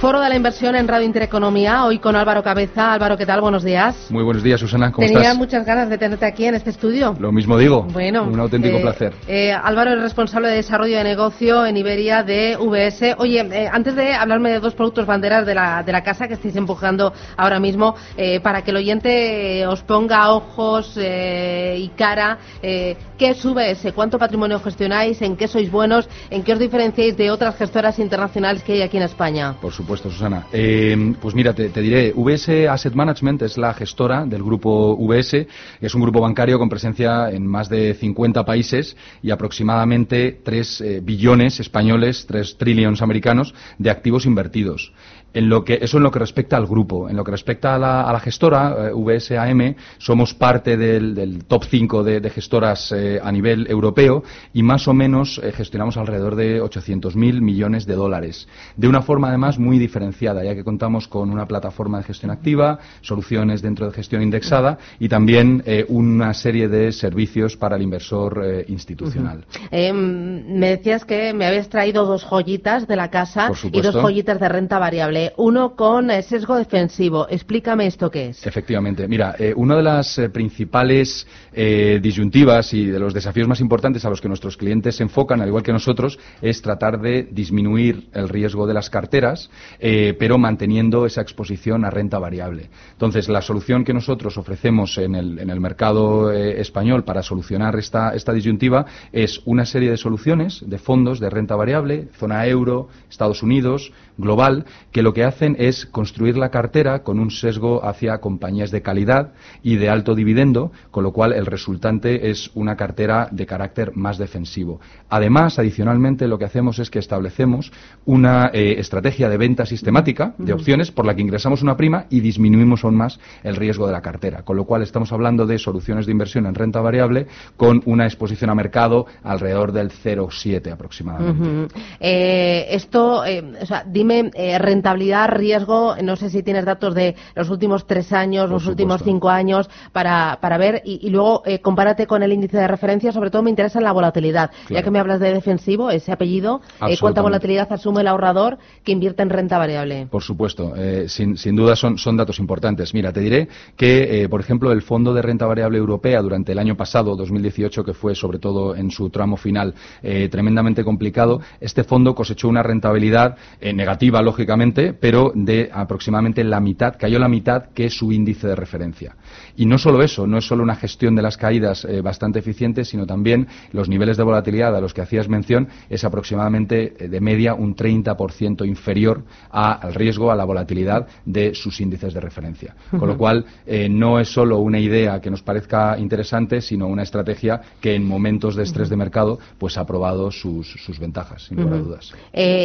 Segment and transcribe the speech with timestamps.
[0.00, 2.94] Foro de la Inversión en Radio Intereconomía, hoy con Álvaro Cabeza.
[2.94, 3.42] Álvaro, ¿qué tal?
[3.42, 4.06] Buenos días.
[4.10, 4.90] Muy buenos días, Susana.
[4.90, 5.36] ¿Cómo Tenía estás?
[5.36, 7.14] muchas ganas de tenerte aquí en este estudio.
[7.20, 7.82] Lo mismo digo.
[7.82, 9.12] Bueno, Un auténtico eh, placer.
[9.28, 13.14] eh, Álvaro es responsable de desarrollo de negocio en Iberia de VS.
[13.18, 16.32] Oye, eh, antes de hablarme de dos productos banderas de la, de la casa que
[16.34, 17.94] estáis empujando ahora mismo,
[18.42, 23.92] para que el oyente os ponga ojos y cara, ¿qué es VS?
[23.92, 25.20] ¿Cuánto patrimonio gestionáis?
[25.20, 26.08] ¿En qué sois buenos?
[26.30, 29.56] ¿En qué os diferenciáis de otras gestoras internacionales que hay aquí en España?
[29.60, 30.46] Por supuesto, Susana.
[30.52, 35.46] Eh, pues mira, te, te diré, VS Asset Management es la gestora del grupo VS.
[35.80, 41.00] Es un grupo bancario con presencia en más de 50 países y aproximadamente 3 eh,
[41.02, 44.92] billones españoles, 3 trillions americanos de activos invertidos.
[45.32, 47.08] En lo que, eso en lo que respecta al grupo.
[47.08, 51.44] En lo que respecta a la, a la gestora, eh, VSAM, somos parte del, del
[51.44, 55.96] top 5 de, de gestoras eh, a nivel europeo y más o menos eh, gestionamos
[55.96, 58.48] alrededor de 800.000 millones de dólares.
[58.76, 62.78] De una forma además muy diferenciada, ya que contamos con una plataforma de gestión activa,
[63.00, 68.64] soluciones dentro de gestión indexada y también eh, una serie de servicios para el inversor
[68.68, 69.44] institucional.
[69.70, 74.40] Eh, me decías que me habías traído dos joyitas de la casa y dos joyitas
[74.40, 75.19] de renta variable.
[75.36, 77.26] Uno con eh, sesgo defensivo.
[77.28, 78.46] Explícame esto qué es.
[78.46, 79.08] Efectivamente.
[79.08, 84.10] Mira, eh, una de las eh, principales disyuntivas y de los desafíos más importantes a
[84.10, 88.28] los que nuestros clientes se enfocan, al igual que nosotros, es tratar de disminuir el
[88.28, 89.50] riesgo de las carteras,
[89.80, 92.70] pero manteniendo esa exposición a renta variable.
[92.92, 98.86] Entonces, la solución que nosotros ofrecemos en el, mercado español para solucionar esta, esta disyuntiva
[99.12, 104.66] es una serie de soluciones de fondos de renta variable, zona euro, Estados Unidos, global,
[104.92, 109.32] que lo que hacen es construir la cartera con un sesgo hacia compañías de calidad
[109.62, 114.18] y de alto dividendo, con lo cual el resultante es una cartera de carácter más
[114.18, 114.80] defensivo.
[115.08, 117.72] Además, adicionalmente, lo que hacemos es que establecemos
[118.04, 122.20] una eh, estrategia de venta sistemática de opciones por la que ingresamos una prima y
[122.20, 124.42] disminuimos aún más el riesgo de la cartera.
[124.42, 127.26] Con lo cual, estamos hablando de soluciones de inversión en renta variable
[127.56, 131.74] con una exposición a mercado alrededor del 0,7 aproximadamente.
[131.98, 134.58] Eh, esto, eh, o sea, dime eh,
[135.00, 138.98] rentabilidad, riesgo, no sé si tienes datos de los últimos tres años, Por los últimos
[138.98, 139.10] supuesto.
[139.10, 143.12] cinco años, para, para ver, y, y luego eh, compárate con el índice de referencia,
[143.12, 144.84] sobre todo me interesa la volatilidad, ya Claro.
[144.84, 149.22] que me hablas de defensivo, ese apellido, eh, ¿cuánta volatilidad asume el ahorrador que invierte
[149.22, 150.06] en renta variable?
[150.10, 152.92] Por supuesto, eh, sin, sin duda son, son datos importantes.
[152.94, 156.58] Mira, te diré que, eh, por ejemplo, el Fondo de Renta Variable Europea durante el
[156.58, 161.84] año pasado, 2018, que fue sobre todo en su tramo final eh, tremendamente complicado, este
[161.84, 167.66] fondo cosechó una rentabilidad eh, negativa, lógicamente, pero de aproximadamente la mitad, cayó la mitad
[167.74, 169.16] que su índice de referencia.
[169.56, 172.84] Y no solo eso, no es solo una gestión de las caídas eh, bastante eficiente,
[172.84, 177.20] sino también los niveles de volatilidad a los que hacías mención es aproximadamente eh, de
[177.20, 182.74] media un 30% inferior a- al riesgo, a la volatilidad de sus índices de referencia.
[182.90, 187.02] Con lo cual, eh, no es solo una idea que nos parezca interesante, sino una
[187.02, 191.58] estrategia que en momentos de estrés de mercado pues ha probado sus, sus ventajas, sin
[191.60, 192.12] lugar a dudas.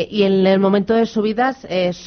[0.10, 1.66] Y en el momento de subidas,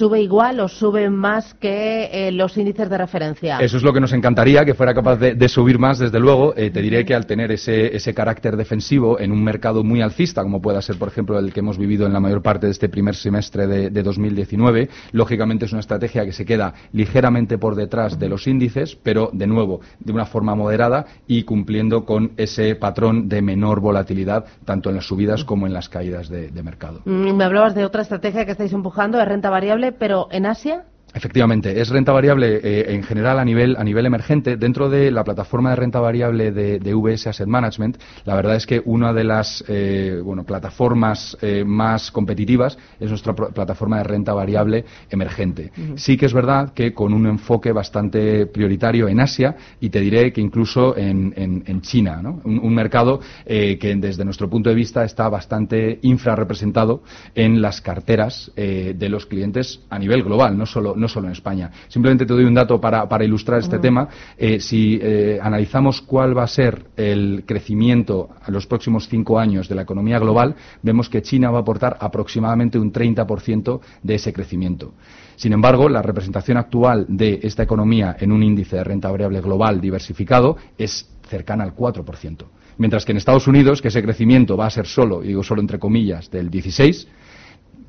[0.09, 3.59] ¿sube igual o sube más que eh, los índices de referencia?
[3.59, 6.55] Eso es lo que nos encantaría, que fuera capaz de, de subir más, desde luego.
[6.57, 10.43] Eh, te diré que al tener ese, ese carácter defensivo en un mercado muy alcista,
[10.43, 12.89] como pueda ser, por ejemplo, el que hemos vivido en la mayor parte de este
[12.89, 18.19] primer semestre de, de 2019, lógicamente es una estrategia que se queda ligeramente por detrás
[18.19, 23.29] de los índices, pero, de nuevo, de una forma moderada y cumpliendo con ese patrón
[23.29, 27.03] de menor volatilidad, tanto en las subidas como en las caídas de, de mercado.
[27.05, 30.85] Mm, Me hablabas de otra estrategia que estáis empujando, de renta variable, pero en Asia.
[31.19, 34.57] Efectivamente, es renta variable eh, en general a nivel, a nivel emergente.
[34.57, 38.67] Dentro de la plataforma de renta variable de, de VS Asset Management, la verdad es
[38.67, 44.33] que una de las eh, bueno, plataformas eh, más competitivas es nuestra plataforma de renta
[44.33, 45.73] variable emergente.
[45.97, 50.33] Sí que es verdad que con un enfoque bastante prioritario en Asia y te diré
[50.33, 52.41] que incluso en, en, China, ¿no?
[52.45, 57.03] un, mercado que desde nuestro punto de vista está bastante infrarrepresentado
[57.35, 61.71] en las carteras de los clientes a nivel global, no solo, no solo en España.
[61.89, 64.09] Simplemente te doy un dato para, para ilustrar este tema.
[64.37, 69.69] Eh, si eh, analizamos cuál va a ser el crecimiento en los próximos cinco años
[69.69, 74.33] de la economía global, vemos que China va a aportar aproximadamente un 30% de ese
[74.33, 74.93] crecimiento.
[75.37, 79.81] Sin embargo, la representación actual de esta economía en un índice de renta variable global
[79.81, 82.45] diversificado es cercana al 4%.
[82.79, 85.61] Mientras que en Estados Unidos, que ese crecimiento va a ser solo, y digo solo
[85.61, 87.09] entre comillas, del 16,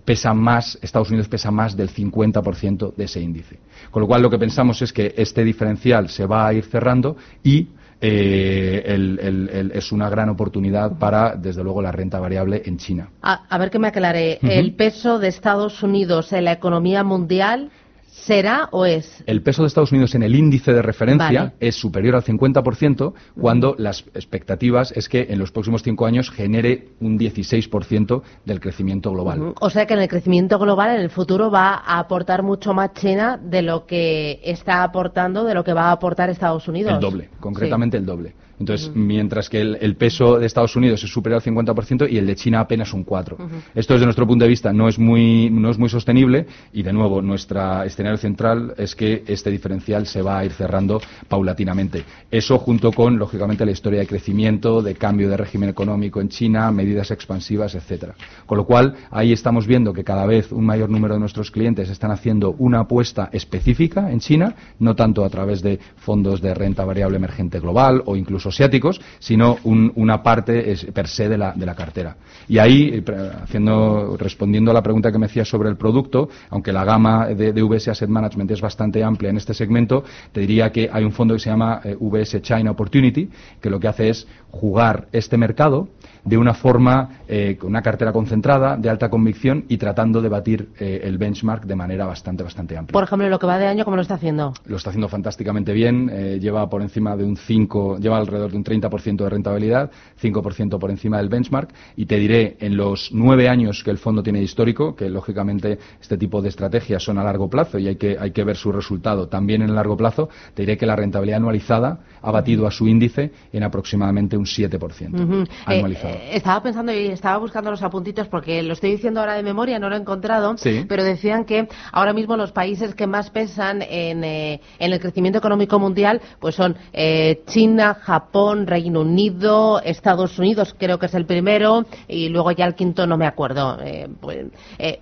[0.09, 3.59] pesa más, Estados Unidos pesa más del 50% de ese índice.
[3.91, 7.15] Con lo cual lo que pensamos es que este diferencial se va a ir cerrando
[7.43, 7.67] y
[8.01, 13.11] eh, es una gran oportunidad para, desde luego, la renta variable en China.
[13.21, 14.39] A, ver que me aclare.
[14.41, 17.69] El peso de Estados Unidos en la economía mundial
[18.11, 19.23] ¿Será o es?
[19.25, 23.75] El peso de Estados Unidos en el índice de referencia es superior al 50% cuando
[23.77, 29.53] las expectativas es que en los próximos cinco años genere un 16% del crecimiento global.
[29.59, 32.93] O sea que en el crecimiento global en el futuro va a aportar mucho más
[32.93, 36.93] China de lo que está aportando, de lo que va a aportar Estados Unidos.
[36.93, 38.33] El doble, concretamente el doble.
[38.59, 42.35] Entonces, mientras que el, peso de Estados Unidos es superior al 50% y el de
[42.35, 43.37] China apenas un 4%.
[43.73, 46.91] Esto desde nuestro punto de vista no es muy, no es muy sostenible y, de
[46.91, 52.03] nuevo, nuestro escenario central es que este diferencial se va a ir cerrando paulatinamente.
[52.29, 56.71] Eso junto con, lógicamente, la historia de crecimiento, de cambio de régimen económico en China,
[56.71, 58.15] medidas expansivas, etcétera.
[58.45, 61.89] Con lo cual, ahí estamos viendo que cada vez un mayor número de nuestros clientes
[61.89, 66.83] están haciendo una apuesta específica en China, no tanto a través de fondos de renta
[66.83, 71.65] variable emergente global o incluso asiáticos, sino una parte es, per se de la, de
[71.65, 72.15] la cartera.
[72.47, 76.71] Y ahí, eh, haciendo, respondiendo a la pregunta que me hacía sobre el producto, aunque
[76.71, 80.89] la gama de, VS Asset Management es bastante amplia en este segmento, te diría que
[80.91, 83.29] hay un fondo que se llama eh, VS China Opportunity,
[83.61, 85.89] que lo que hace es jugar este mercado
[86.23, 90.69] de una forma eh, con una cartera concentrada, de alta convicción y tratando de batir
[90.79, 92.93] eh, el benchmark de manera bastante, bastante amplia.
[92.93, 94.53] Por ejemplo, lo que va de año, ¿cómo lo está haciendo?
[94.65, 98.63] Lo está haciendo fantásticamente bien, lleva por encima de un 5, lleva alrededor de un
[98.63, 99.91] 30% de rentabilidad,
[100.21, 101.71] 5% por encima del benchmark.
[101.95, 106.17] Y te diré, en los nueve años que el fondo tiene histórico, que lógicamente este
[106.17, 109.27] tipo de estrategias son a largo plazo y hay que, hay que ver su resultado
[109.27, 112.87] también en el largo plazo, te diré que la rentabilidad anualizada ha batido a su
[112.87, 116.15] índice en aproximadamente un 7% anualizado.
[116.31, 119.89] estaba pensando y estaba buscando los apuntitos porque lo estoy diciendo ahora de memoria, no
[119.89, 120.55] lo he encontrado,
[120.87, 125.79] pero decían que ahora mismo los países que más pesan en, eh, el crecimiento económico
[125.79, 128.28] mundial pues son eh, China, Japón,
[128.67, 133.17] Reino Unido, Estados Unidos, creo que es el primero, y luego ya el quinto no
[133.17, 133.77] me acuerdo.
[133.81, 134.47] Eh, pues,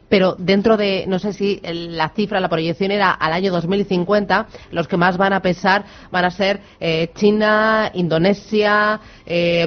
[0.09, 4.88] pero dentro de, no sé si la cifra, la proyección era al año 2050, los
[4.88, 6.62] que más van a pesar van a ser
[7.15, 9.00] China, Indonesia,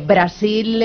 [0.07, 0.83] Brasil,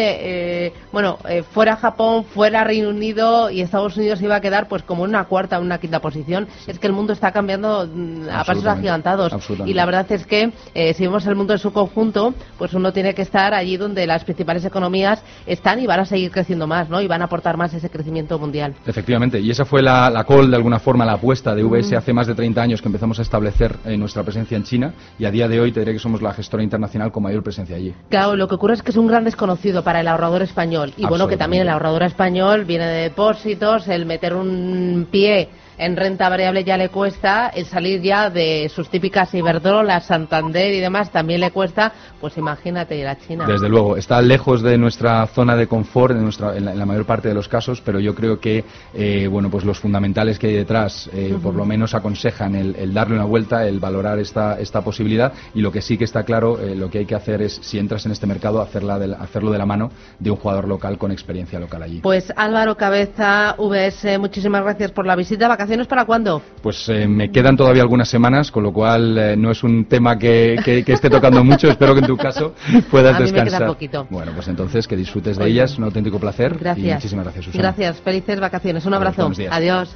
[0.91, 5.03] bueno, eh, fuera Japón, fuera Reino Unido y Estados Unidos iba a quedar pues como
[5.03, 6.47] una cuarta, una quinta posición.
[6.67, 9.33] Es que el mundo está cambiando mm, a pasos agigantados.
[9.65, 12.91] Y la verdad es que eh, si vemos el mundo en su conjunto, pues uno
[12.93, 16.89] tiene que estar allí donde las principales economías están y van a seguir creciendo más,
[16.89, 17.01] ¿no?
[17.01, 18.75] Y van a aportar más ese crecimiento mundial.
[18.85, 19.39] Efectivamente.
[19.39, 22.27] Y esa fue la, la call, de alguna forma, la apuesta de VS hace más
[22.27, 25.47] de 30 años que empezamos a establecer eh, nuestra presencia en China y a día
[25.47, 27.93] de hoy te diré que somos la gestora internacional con mayor presencia allí.
[28.09, 30.93] Claro, lo que ocurre es que es un gran desconocido para el ahorrador español.
[30.97, 35.95] Y bueno, que también el ahorrador español viene de depósitos, el meter un pie en
[35.95, 41.11] renta variable ya le cuesta, el salir ya de sus típicas Iberdrola, Santander y demás
[41.11, 43.45] también le cuesta, pues imagínate ir a China.
[43.47, 47.27] Desde luego, está lejos de nuestra zona de confort en, nuestra, en, la, mayor parte
[47.27, 51.09] de los casos, pero yo creo que eh, bueno, pues los fundamentales que hay detrás
[51.13, 55.61] eh, por lo menos aconsejan el, darle una vuelta, el valorar esta, esta posibilidad y
[55.61, 58.05] lo que sí que está claro, eh, lo que hay que hacer es, si entras
[58.05, 61.83] en este mercado, hacerla hacerlo de la mano de un jugador local con experiencia local
[61.83, 61.99] allí.
[62.01, 65.47] Pues Álvaro Cabeza, VS, muchísimas gracias por la visita.
[65.65, 66.43] ¿Vacaciones para cuándo?
[66.61, 70.15] Pues eh, me quedan todavía algunas semanas, con lo cual eh, no es un tema
[70.15, 71.67] que, que, esté tocando mucho.
[71.67, 72.53] Espero que en tu caso
[72.91, 73.61] puedas A mí descansar.
[73.61, 74.07] Me queda poquito.
[74.11, 76.55] Bueno, pues entonces que disfrutes de ellas, un auténtico placer.
[76.59, 76.87] Gracias.
[76.87, 77.63] Y muchísimas gracias, Susana.
[77.63, 78.85] Gracias, felices vacaciones.
[78.85, 79.31] Un abrazo.
[79.49, 79.95] Adiós.